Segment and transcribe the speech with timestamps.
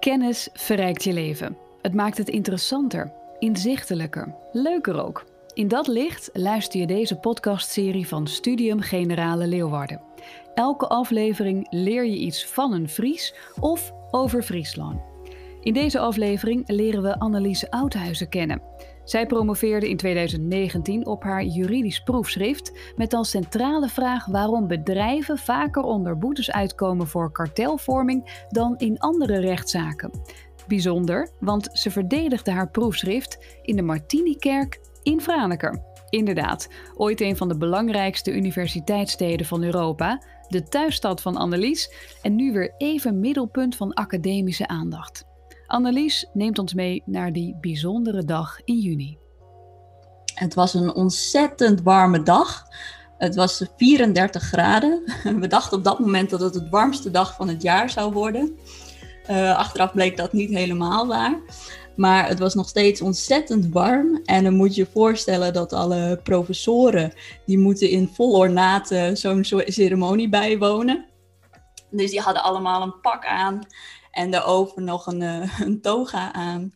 [0.00, 1.56] Kennis verrijkt je leven.
[1.82, 5.24] Het maakt het interessanter, inzichtelijker, leuker ook.
[5.54, 10.00] In dat licht luister je deze podcastserie van Studium Generale Leeuwarden.
[10.54, 15.00] Elke aflevering leer je iets van een Fries of over Friesland.
[15.60, 18.62] In deze aflevering leren we Annelies Oudhuizen kennen.
[19.06, 25.82] Zij promoveerde in 2019 op haar juridisch proefschrift met als centrale vraag waarom bedrijven vaker
[25.82, 30.10] onder boetes uitkomen voor kartelvorming dan in andere rechtszaken.
[30.66, 35.82] Bijzonder, want ze verdedigde haar proefschrift in de Martinikerk in Franeker.
[36.10, 41.92] Inderdaad, ooit een van de belangrijkste universiteitssteden van Europa, de thuisstad van Annelies
[42.22, 45.25] en nu weer even middelpunt van academische aandacht.
[45.66, 49.18] Annelies neemt ons mee naar die bijzondere dag in juni.
[50.34, 52.64] Het was een ontzettend warme dag.
[53.18, 55.02] Het was 34 graden.
[55.40, 58.58] We dachten op dat moment dat het het warmste dag van het jaar zou worden.
[59.30, 61.40] Uh, achteraf bleek dat niet helemaal waar.
[61.96, 64.20] Maar het was nog steeds ontzettend warm.
[64.24, 67.12] En dan moet je je voorstellen dat alle professoren...
[67.46, 71.04] die moeten in vol ornaat zo'n ceremonie bijwonen.
[71.90, 73.66] Dus die hadden allemaal een pak aan.
[74.16, 76.74] En daarover nog een, uh, een toga aan.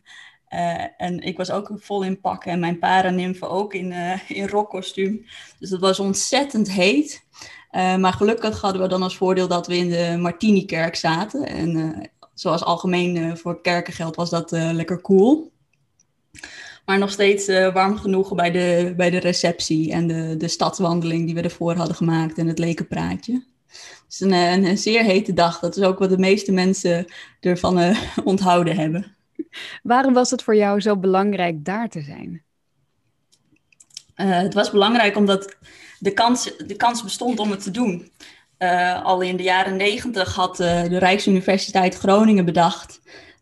[0.49, 4.47] Uh, en ik was ook vol in pakken en mijn paranimfen ook in, uh, in
[4.47, 5.25] rockkostuum.
[5.59, 7.25] Dus het was ontzettend heet.
[7.71, 11.45] maar gelukkig hadden we dan als voordeel dat we in de Martini-kerk zaten.
[11.47, 15.51] En zoals algemeen voor kerken geldt, was dat lekker cool.
[16.85, 21.35] Maar nog steeds warm genoeg bij de, bij de receptie en de, de stadswandeling die
[21.35, 23.43] we ervoor hadden gemaakt en het lekenpraatje.
[23.71, 25.59] Het is een, een, een, zeer hete dag.
[25.59, 27.05] Dat is ook wat de meeste mensen
[27.39, 29.15] ervan uh, onthouden hebben.
[29.83, 32.43] Waarom was het voor jou zo belangrijk daar te zijn?
[34.15, 35.55] Uh, het was belangrijk omdat
[35.99, 38.11] de kans, de kans bestond om het te doen.
[38.59, 43.01] Uh, al in de jaren negentig had de Rijksuniversiteit Groningen bedacht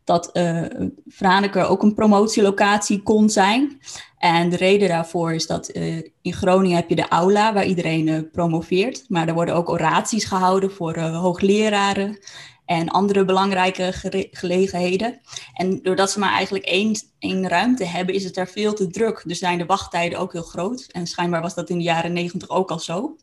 [0.09, 3.81] dat uh, ook een promotielocatie kon zijn.
[4.17, 8.07] En de reden daarvoor is dat uh, in Groningen heb je de aula waar iedereen
[8.07, 9.05] uh, promoveert.
[9.07, 12.19] Maar er worden ook oraties gehouden voor hoogleraren
[12.65, 13.93] en andere belangrijke
[14.31, 15.19] gelegenheden.
[15.53, 19.23] En doordat ze maar eigenlijk één, één ruimte hebben, is het daar veel te druk.
[19.25, 20.87] Dus zijn de wachttijden ook heel groot.
[20.91, 23.15] En schijnbaar was dat in de jaren negentig ook al zo.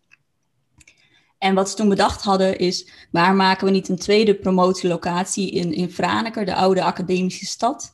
[1.38, 5.72] En wat ze toen bedacht hadden is, waar maken we niet een tweede promotielocatie in,
[5.72, 7.90] in Franeker, de oude academische stad,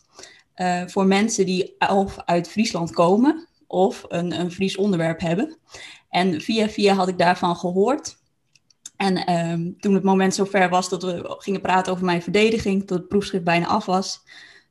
[0.56, 5.58] uh, voor mensen die of uit Friesland komen of een, een Fries onderwerp hebben.
[6.08, 8.20] En via via had ik daarvan gehoord.
[8.97, 12.98] En um, toen het moment zover was dat we gingen praten over mijn verdediging, tot
[12.98, 14.22] het proefschrift bijna af was,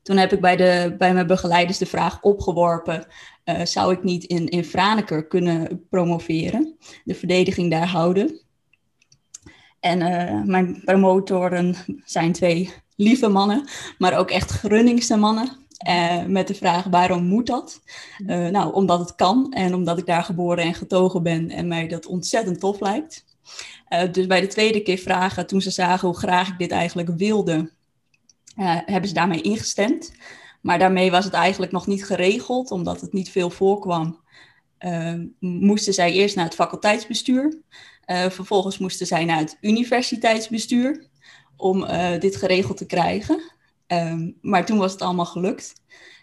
[0.01, 3.07] toen heb ik bij, de, bij mijn begeleiders de vraag opgeworpen:
[3.45, 8.41] uh, zou ik niet in, in Franeker kunnen promoveren, de verdediging daar houden?
[9.81, 11.75] En uh, mijn promotoren
[12.05, 15.59] zijn twee lieve mannen, maar ook echt Grunningse mannen.
[15.87, 17.81] Uh, met de vraag waarom moet dat?
[18.27, 21.87] Uh, nou, omdat het kan en omdat ik daar geboren en getogen ben en mij
[21.87, 23.25] dat ontzettend tof lijkt.
[24.11, 27.71] dus bij de tweede keer vragen, toen ze zagen hoe graag ik dit eigenlijk wilde,
[28.85, 30.11] hebben ze daarmee ingestemd.
[30.61, 34.19] Maar daarmee was het eigenlijk nog niet geregeld, omdat het niet veel voorkwam.
[35.39, 37.61] moesten zij eerst naar het faculteitsbestuur.
[38.11, 41.09] Uh, vervolgens moesten zij naar het universiteitsbestuur
[41.57, 43.41] om uh, dit geregeld te krijgen.
[43.87, 45.73] Um, maar toen was het allemaal gelukt.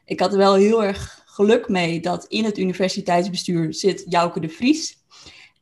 [0.05, 4.49] Ik had er wel heel erg geluk mee dat in het universiteitsbestuur zit Jouke de
[4.49, 4.97] Vries.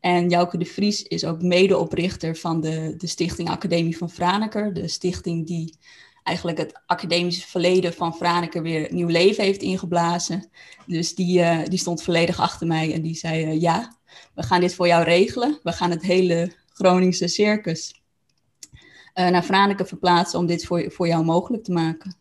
[0.00, 4.75] En Jouke de Vries is ook medeoprichter van de, de Stichting Academie van Franeker.
[4.75, 5.78] De stichting die
[6.26, 10.50] eigenlijk het academische verleden van Franeker weer nieuw leven heeft ingeblazen.
[10.87, 13.97] Dus die, uh, die stond volledig achter mij en die zei: uh, Ja,
[14.34, 15.59] we gaan dit voor jou regelen.
[15.62, 18.00] We gaan het hele Groningse circus
[19.14, 22.16] uh, naar Franeker verplaatsen om dit voor, voor jou mogelijk te maken.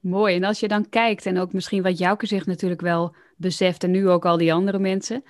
[0.00, 0.36] Mooi.
[0.36, 3.90] En als je dan kijkt en ook misschien wat Jouke zich natuurlijk wel beseft en
[3.90, 5.24] nu ook al die andere mensen.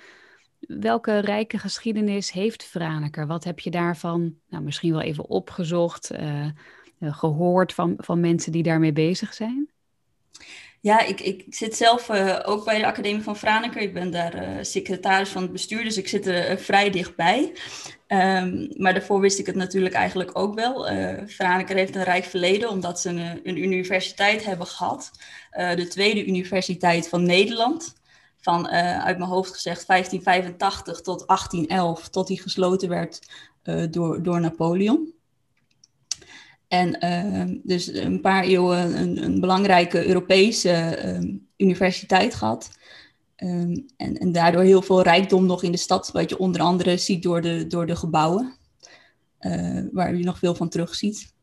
[0.59, 3.27] Welke rijke geschiedenis heeft Franeker?
[3.27, 6.11] Wat heb je daarvan nou, misschien wel even opgezocht,
[7.11, 9.73] gehoord van, van mensen die daarmee bezig zijn?
[10.83, 13.81] Ja, ik, ik zit zelf uh, ook bij de Academie van Franeker.
[13.81, 17.51] Ik ben daar uh, secretaris van het bestuur, dus ik zit er vrij dichtbij.
[18.07, 20.85] Um, maar daarvoor wist ik het natuurlijk eigenlijk ook wel.
[21.27, 25.11] Franeker heeft een rijk verleden, omdat ze een, een universiteit hebben gehad.
[25.51, 27.93] de tweede universiteit van Nederland.
[28.41, 33.19] Van, uit mijn hoofd gezegd, 1585 tot 1811, tot die gesloten werd
[33.89, 35.12] door, door Napoleon.
[36.73, 42.69] En uh, dus een paar eeuwen een, een belangrijke Europese uh, universiteit gehad.
[43.37, 46.97] Um, en, en, daardoor heel veel rijkdom nog in de stad, wat je onder andere
[46.97, 48.53] ziet door de, door de gebouwen,
[49.39, 51.33] uh, waar je nog veel van terugziet.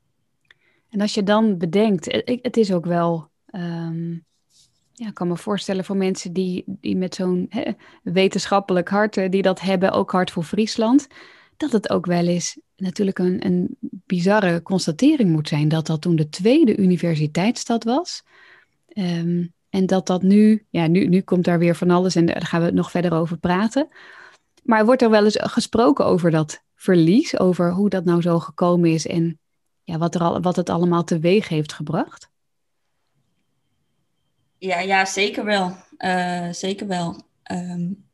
[0.89, 4.11] En als je dan bedenkt, het is ook wel, ehm,
[4.93, 7.51] ja, ik kan me voorstellen voor mensen die, die met zo'n
[8.03, 11.07] wetenschappelijk hart, die dat hebben, ook hart voor Friesland,
[11.57, 16.17] dat het ook wel eens natuurlijk een, een bizarre constatering moet zijn dat dat toen
[16.17, 18.23] de tweede universiteitsstad was.
[18.89, 22.47] Ehm, en dat dat nu, ja, nu, nu komt daar weer van alles en daar
[22.47, 23.89] gaan we nog verder over praten.
[24.63, 28.91] Maar wordt er wel eens gesproken over dat verlies, over hoe dat nou zo gekomen
[28.91, 29.39] is en
[29.85, 32.31] ja, wat, er al, wat het allemaal teweeg heeft gebracht?
[34.59, 35.77] Ja, ja zeker wel.
[35.99, 37.23] Uh, zeker wel.
[37.53, 38.10] Um,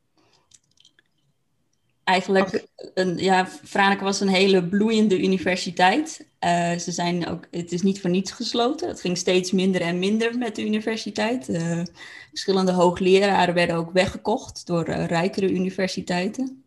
[2.07, 6.29] eigenlijk, een, ja, Franeker was een hele bloeiende universiteit.
[6.41, 8.89] Uh, ze zijn ook, het is niet voor niets gesloten.
[8.89, 11.49] Het ging steeds minder en minder met de universiteit.
[11.49, 11.83] Uh,
[12.29, 16.65] verschillende hoogleraren werden ook weggekocht door uh, rijkere universiteiten.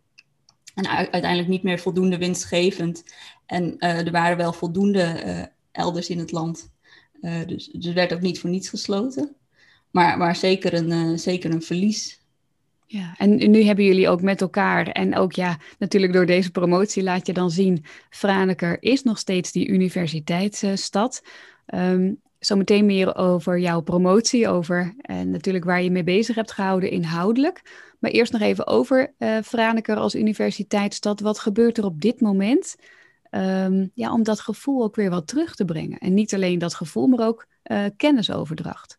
[0.76, 3.04] En uiteindelijk niet meer voldoende winstgevend.
[3.46, 6.70] En er waren wel voldoende elders in het land.
[7.22, 9.36] dus, dus het werd ook niet voor niets gesloten.
[9.92, 12.19] Maar, maar zeker, een, zeker een verlies.
[12.92, 17.04] Ja, en nu hebben jullie ook met elkaar en ook ja, natuurlijk door deze promotie
[17.04, 21.22] laat je dan zien, Franeker is nog steeds die universiteitsstad.
[21.76, 26.90] Um, zometeen meer over jouw promotie, over en natuurlijk waar je mee bezig hebt gehouden
[26.90, 27.62] inhoudelijk.
[28.00, 31.20] Maar eerst nog even over uh, Franeker als universiteitsstad.
[31.20, 32.76] Wat gebeurt er op dit moment
[33.32, 35.98] um, ja, om dat gevoel ook weer wat terug te brengen?
[35.98, 38.99] En niet alleen dat gevoel, maar ook uh, kennisoverdracht.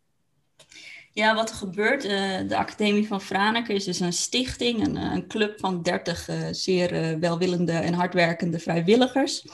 [1.21, 2.11] Ja, wat er gebeurt, uh,
[2.49, 7.19] de Academie van Franeker is dus een stichting, een, een club van 30 uh, zeer
[7.19, 9.45] welwillende en hardwerkende vrijwilligers.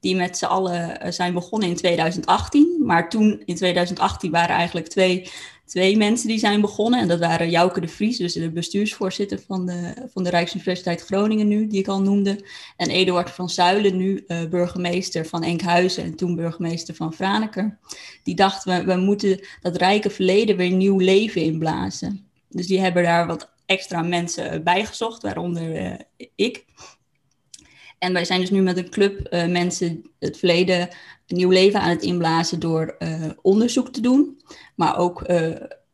[0.00, 2.82] Die met z'n allen zijn begonnen in 2018.
[2.84, 5.30] Maar toen, in 2018, waren eigenlijk twee
[5.70, 7.00] twee mensen die zijn begonnen.
[7.00, 11.48] En dat waren Jouke de Vries, dus de bestuursvoorzitter van de, van de Rijksuniversiteit Groningen
[11.48, 12.44] nu, die ik al noemde.
[12.76, 17.78] En Eduard van Zuilen, nu uh, burgemeester van Enkhuizen en toen burgemeester van Franeker.
[18.22, 22.28] Die dachten, we, we moeten dat rijke verleden weer nieuw leven inblazen.
[22.48, 26.64] Dus die hebben daar wat extra mensen bij gezocht, waaronder uh, ik.
[27.98, 30.88] En wij zijn dus nu met een club uh, mensen het verleden
[31.30, 34.40] nieuw leven aan het inblazen door uh, onderzoek te doen.
[34.74, 35.46] Maar ook, uh,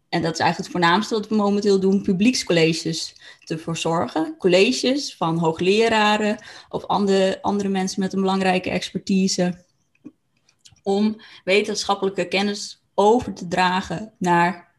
[0.09, 4.35] en dat is eigenlijk het voornaamste wat we momenteel doen, publiekscolleges te verzorgen.
[4.39, 6.37] Colleges van hoogleraren
[6.69, 9.65] of andere, andere mensen met een belangrijke expertise.
[10.83, 14.75] Om wetenschappelijke kennis over te dragen naar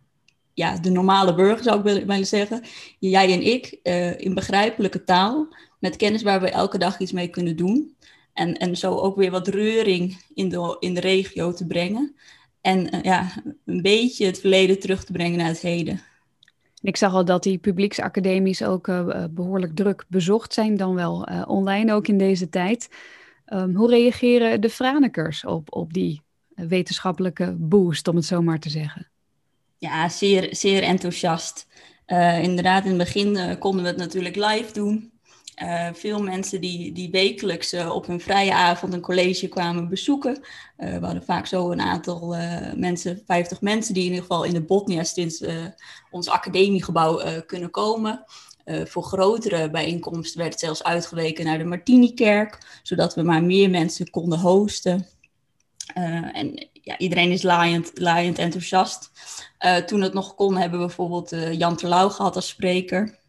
[0.54, 2.64] ja, de normale burger, zou ik willen zeggen.
[3.00, 5.48] Jij en ik, uh, in begrijpelijke taal,
[5.80, 7.96] met kennis waar we elke dag iets mee kunnen doen.
[8.38, 12.16] En, en zo ook weer wat reuring in de, in de regio te brengen.
[12.62, 13.32] En uh, ja,
[13.66, 16.02] een beetje het verleden terug te brengen naar het heden.
[16.82, 21.44] Ik zag al dat die publieksacademies ook uh, behoorlijk druk bezocht zijn, dan wel uh,
[21.48, 22.90] online ook in deze tijd.
[23.54, 28.70] Um, hoe reageren de Franekers op, op die wetenschappelijke boost, om het zo maar te
[28.70, 29.08] zeggen?
[29.78, 31.68] Ja, zeer, zeer enthousiast.
[32.42, 35.12] inderdaad, in het begin konden we het natuurlijk live doen.
[35.64, 40.40] Uh, veel mensen die, die wekelijks uh, op hun vrije avond een college kwamen bezoeken.
[40.78, 42.36] Uh, we hadden vaak zo een aantal
[42.76, 45.44] mensen, 50 mensen, die in ieder geval in de Botnia sinds
[46.12, 48.26] ons academiegebouw kunnen komen.
[48.66, 54.10] voor grotere bijeenkomsten werd het zelfs uitgeweken naar de Martini-kerk, zodat we maar meer mensen
[54.10, 55.08] konden hosten.
[56.34, 59.12] en ja, iedereen is laaiend, laaiend enthousiast.
[59.86, 63.26] toen het nog kon, hebben we bijvoorbeeld Jan Terlouw gehad als spreker.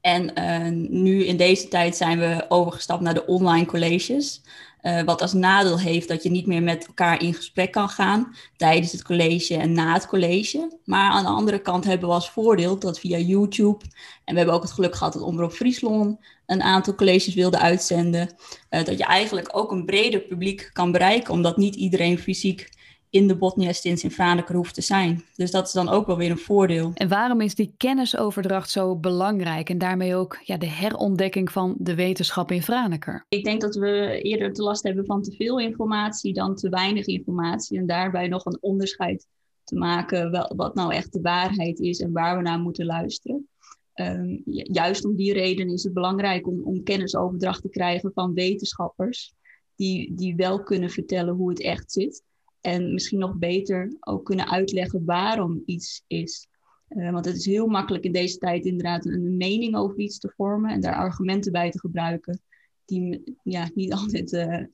[0.00, 4.42] En uh, nu in deze tijd zijn we overgestapt naar de online colleges.
[4.82, 8.34] Uh, wat als nadeel heeft dat je niet meer met elkaar in gesprek kan gaan
[8.56, 10.78] tijdens het college en na het college.
[10.84, 13.84] Maar aan de andere kant hebben we als voordeel dat via YouTube,
[14.24, 18.34] en we hebben ook het geluk gehad dat Omroep Friesland een aantal colleges wilde uitzenden,
[18.70, 22.68] uh, dat je eigenlijk ook een breder publiek kan bereiken, omdat niet iedereen fysiek
[23.10, 25.24] in de botnia-stins in Franeker hoeft te zijn.
[25.34, 26.90] Dus dat is dan ook wel weer een voordeel.
[26.94, 31.94] En waarom is die kennisoverdracht zo belangrijk en daarmee ook ja, de herontdekking van de
[31.94, 33.24] wetenschap in Franeker?
[33.28, 37.06] Ik denk dat we eerder te last hebben van te veel informatie dan te weinig
[37.06, 39.26] informatie en daarbij nog een onderscheid
[39.64, 43.48] te maken wel, wat nou echt de waarheid is en waar we naar moeten luisteren.
[43.94, 49.34] Um, juist om die reden is het belangrijk om, om kennisoverdracht te krijgen van wetenschappers
[49.74, 52.22] die, die wel kunnen vertellen hoe het echt zit.
[52.60, 56.48] En misschien nog beter ook kunnen uitleggen waarom iets is.
[56.88, 60.32] Uh, want het is heel makkelijk in deze tijd inderdaad een mening over iets te
[60.36, 62.40] vormen en daar argumenten bij te gebruiken
[62.84, 64.64] die ja, niet altijd uh,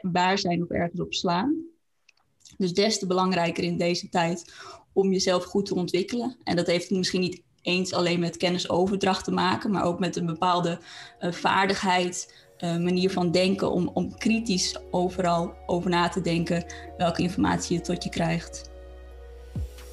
[0.00, 1.70] waar zijn of ergens op slaan.
[2.56, 4.54] Dus des te belangrijker in deze tijd
[4.92, 6.36] om jezelf goed te ontwikkelen.
[6.44, 10.26] En dat heeft misschien niet eens alleen met kennisoverdracht te maken, maar ook met een
[10.26, 10.80] bepaalde
[11.20, 16.64] uh, vaardigheid manier van denken om, om kritisch overal over na te denken
[16.96, 18.70] welke informatie je tot je krijgt.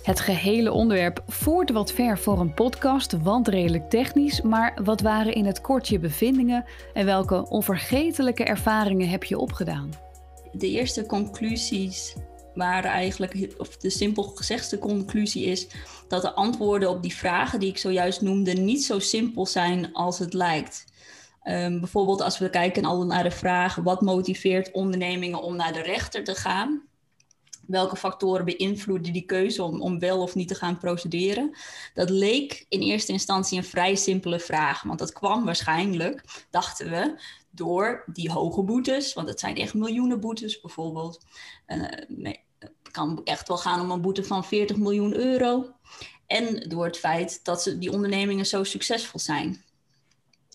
[0.03, 4.41] Het gehele onderwerp voert wat ver voor een podcast, want redelijk technisch.
[4.41, 9.93] Maar wat waren in het kort je bevindingen en welke onvergetelijke ervaringen heb je opgedaan?
[10.51, 12.15] De eerste conclusies
[12.53, 15.67] waren eigenlijk, of de simpel gezegde conclusie is,
[16.07, 20.19] dat de antwoorden op die vragen die ik zojuist noemde niet zo simpel zijn als
[20.19, 20.85] het lijkt.
[21.43, 26.23] Um, bijvoorbeeld als we kijken naar de vraag wat motiveert ondernemingen om naar de rechter
[26.23, 26.87] te gaan.
[27.67, 31.57] Welke factoren beïnvloeden die keuze om, om wel of niet te gaan procederen?
[31.93, 37.21] Dat leek in eerste instantie een vrij simpele vraag, want dat kwam waarschijnlijk, dachten we,
[37.51, 41.25] door die hoge boetes, want het zijn echt miljoenen boetes bijvoorbeeld.
[41.67, 45.73] Uh, nee, het kan echt wel gaan om een boete van 40 miljoen euro.
[46.27, 49.63] En door het feit dat ze, die ondernemingen zo succesvol zijn.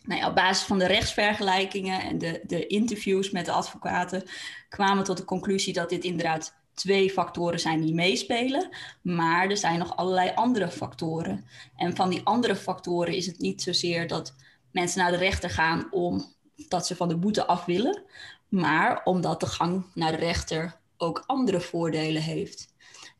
[0.04, 4.22] Nou op basis van de rechtsvergelijkingen en de, de interviews met de advocaten
[4.68, 8.68] kwamen we tot de conclusie dat dit inderdaad twee factoren zijn die meespelen,
[9.02, 11.46] maar er zijn nog allerlei andere factoren.
[11.76, 14.34] En van die andere factoren is het niet zozeer dat
[14.70, 18.02] mensen naar de rechter gaan omdat ze van de boete af willen,
[18.48, 22.72] maar omdat de gang naar de rechter ook andere voordelen heeft.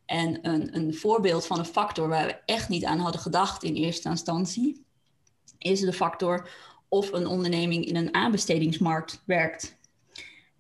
[0.07, 3.75] En een, een voorbeeld van een factor waar we echt niet aan hadden gedacht in
[3.75, 4.85] eerste instantie,
[5.59, 6.49] is de factor
[6.89, 9.77] of een onderneming in een aanbestedingsmarkt werkt.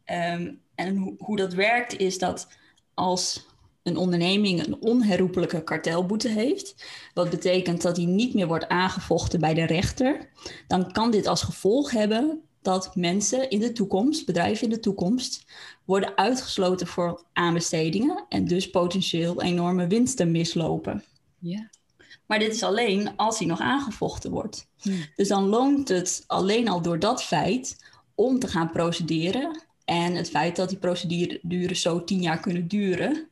[0.05, 2.49] Ehm, en hoe, dat werkt is dat
[2.95, 3.47] als
[3.83, 9.55] een onderneming een onherroepelijke kartelboete heeft, wat betekent dat die niet meer wordt aangevochten bij
[9.55, 10.29] de rechter,
[10.67, 15.45] dan kan dit als gevolg hebben dat mensen in de toekomst, bedrijven in de toekomst,
[15.85, 21.05] worden uitgesloten voor aanbestedingen en dus potentieel enorme winsten mislopen.
[21.39, 21.71] Ja.
[22.27, 24.69] Maar dit is alleen als hij nog aangevochten wordt.
[24.81, 25.05] Hmm.
[25.17, 27.77] Dus dan loont het alleen al door dat feit
[28.15, 29.63] om te gaan procederen.
[29.85, 33.29] En het feit dat die procedures zo tien jaar kunnen duren.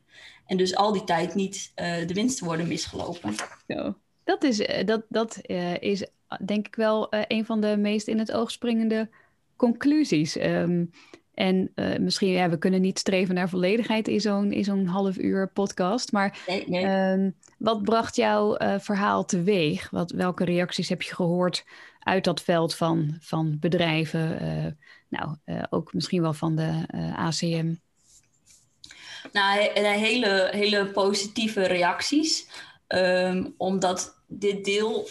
[0.46, 3.34] En dus al die tijd niet uh, de winsten worden misgelopen.
[3.68, 3.94] Zo.
[4.24, 6.06] Dat is, eh, dat, dat, uh, is
[6.44, 9.08] denk ik wel een van de meest in het oog springende
[9.56, 10.36] conclusies.
[10.36, 10.90] Um,
[11.34, 15.18] en uh, misschien, ja, we kunnen niet streven naar volledigheid in zo'n, in zo'n half
[15.18, 16.12] uur podcast.
[16.12, 17.16] Maar nee, nee.
[17.24, 19.90] Uh, wat bracht jouw uh, verhaal teweeg?
[19.90, 21.64] Wat, welke reacties heb je gehoord
[21.98, 24.40] uit dat veld van, van bedrijven?
[24.40, 24.72] Eh,
[25.08, 25.36] nou,
[25.70, 26.86] ook misschien wel van de
[27.16, 27.74] ACM.
[29.32, 32.48] Nou, hele, hele positieve reacties.
[32.88, 35.08] Um, omdat dit deel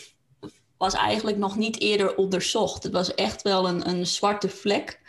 [0.78, 2.84] was eigenlijk nog niet eerder onderzocht.
[2.84, 5.00] Het was echt wel een, een zwarte vlek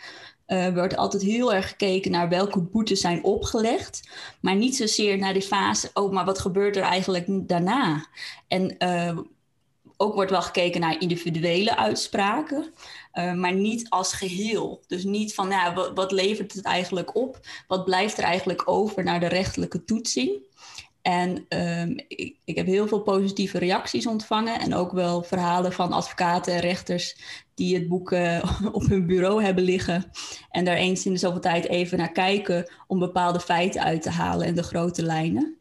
[0.47, 4.09] uh, wordt altijd heel erg gekeken naar welke boetes zijn opgelegd,
[4.41, 8.05] maar niet zozeer naar de fase, oh, maar wat gebeurt er eigenlijk daarna?
[8.47, 9.17] En uh,
[9.97, 12.73] ook wordt wel gekeken naar individuele uitspraken,
[13.13, 14.83] uh, maar niet als geheel.
[14.87, 17.39] Dus niet van, nou, wat, wat levert het eigenlijk op?
[17.67, 20.31] Wat blijft er eigenlijk over naar de rechtelijke toetsing?
[21.01, 26.53] En um, ik, heb heel veel positieve reacties ontvangen en ook wel verhalen van advocaten
[26.53, 27.15] en rechters
[27.53, 28.11] die het boek
[28.71, 30.11] op hun bureau hebben liggen
[30.53, 34.09] en daar eens in de zoveel tijd even naar kijken om bepaalde feiten uit te
[34.09, 35.57] halen en de grote lijnen.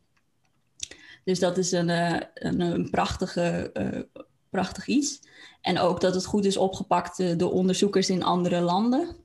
[1.25, 5.21] Dus dat is een, uh, een, een, prachtige, uh, prachtig iets.
[5.61, 9.17] En ook dat het goed is opgepakt door onderzoekers in andere landen.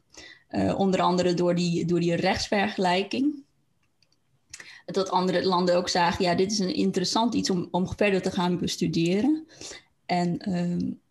[0.77, 3.45] onder andere door die, door die rechtsvergelijking
[4.85, 8.31] dat andere landen ook zagen, ja, dit is een interessant iets om, om verder te
[8.31, 9.47] gaan bestuderen.
[10.05, 11.01] En um,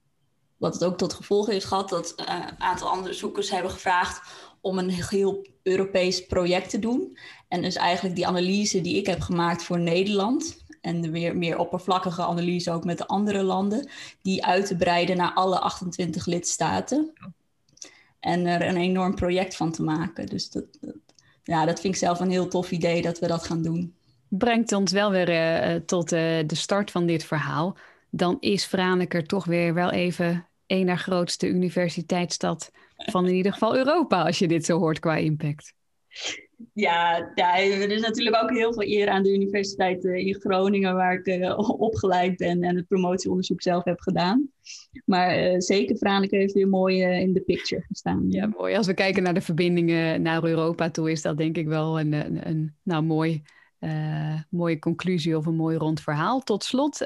[0.56, 4.20] wat het ook tot gevolg heeft gehad, dat een aantal andere zoekers hebben gevraagd
[4.66, 7.18] om een heel Europees project te doen.
[7.49, 11.58] En dus eigenlijk die analyse die ik heb gemaakt voor Nederland, en de weer meer
[11.58, 13.88] oppervlakkige analyse ook met de andere landen,
[14.23, 17.12] die uit te breiden naar alle 28 lidstaten.
[18.20, 20.26] En er een enorm project van te maken.
[20.26, 20.64] Dus dat,
[21.42, 23.94] ja, dat vind ik zelf een heel tof idee dat we dat gaan doen.
[24.28, 27.76] Brengt ons wel weer uh, tot uh, de start van dit verhaal.
[28.11, 33.76] Dan is Franeker toch weer wel even een naar grootste universiteitsstad van in ieder geval
[33.76, 35.74] Europa, als je dit zo hoort qua impact.
[36.72, 40.94] Ja, ja, er is natuurlijk ook heel veel eer aan de Universiteit eh, in Groningen,
[40.94, 44.48] waar ik uh, opgeleid ben en het promotieonderzoek zelf heb gedaan.
[45.04, 48.26] Maar uh, zeker Franeker heeft weer mooi in de picture gestaan.
[48.28, 48.76] Ja, mooi.
[48.76, 52.12] Als we kijken naar de verbindingen naar Europa toe, is dat denk ik wel een,
[52.12, 53.42] een, een nou, mooi,
[54.50, 56.40] mooie conclusie of een mooi rond verhaal.
[56.40, 56.98] Tot slot,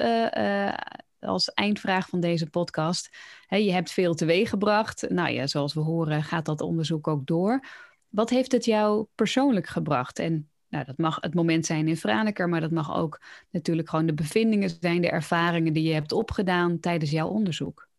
[1.21, 3.09] als eindvraag van deze podcast.
[3.47, 5.09] je hebt veel teweeggebracht.
[5.09, 7.65] Nou ja, zoals we horen gaat dat onderzoek ook door.
[8.09, 10.19] Wat heeft het jou persoonlijk gebracht?
[10.19, 14.05] En nou, dat mag het moment zijn in Franeker, maar dat mag ook natuurlijk gewoon
[14.05, 17.89] de bevindingen zijn, de ervaringen die je hebt opgedaan tijdens jouw onderzoek.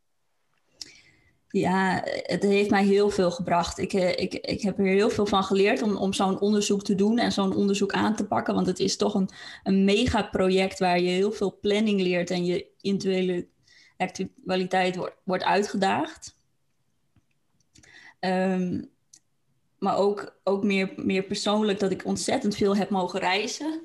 [1.53, 3.79] Ja, het heeft mij heel veel gebracht.
[3.79, 6.95] Ik, eh, ik, ik heb er heel veel van geleerd om, om zo'n onderzoek te
[6.95, 8.55] doen en zo'n onderzoek aan te pakken.
[8.55, 9.29] Want het is toch een,
[9.63, 13.47] een megaproject waar je heel veel planning leert en je individuele
[13.97, 16.37] actualiteit wordt, wordt uitgedaagd.
[18.21, 18.91] Um,
[19.79, 23.83] maar ook, ook meer, meer persoonlijk dat ik ontzettend veel heb mogen reizen.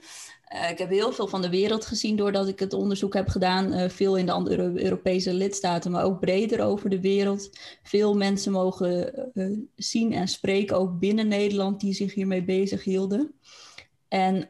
[0.53, 3.73] Uh, ik heb heel veel van de wereld gezien doordat ik het onderzoek heb gedaan.
[3.73, 7.49] Uh, veel in de andere Europese lidstaten, maar ook breder over de wereld.
[7.83, 13.31] Veel mensen mogen uh, zien en spreken, ook binnen Nederland, die zich hiermee bezig hielden.
[14.07, 14.49] En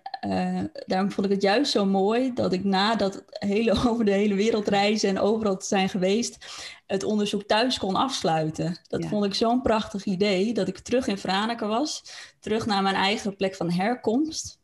[0.86, 4.36] daarom vond ik het juist zo mooi dat ik na dat hele, over de hele
[4.36, 6.38] wereld reizen en overal te zijn geweest,
[6.86, 8.80] het onderzoek thuis kon afsluiten.
[8.88, 12.04] Dat vond ik zo'n prachtig idee, dat ik terug in Franeker was,
[12.40, 14.60] terug naar mijn eigen plek van herkomst.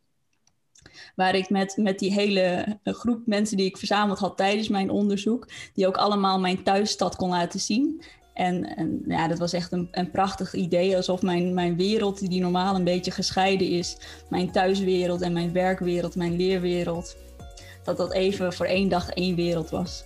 [1.16, 5.48] Waar ik met, met die hele groep mensen die ik verzameld had tijdens mijn onderzoek,
[5.74, 8.04] die ook allemaal mijn thuisstad kon laten zien.
[8.34, 12.42] En, en ja, dat was echt een, een prachtig idee, alsof mijn, mijn wereld, die
[12.42, 13.98] normaal een beetje gescheiden is,
[14.30, 17.16] mijn thuiswereld en mijn werkwereld, mijn leerwereld,
[17.84, 20.04] dat dat even voor één dag één wereld was.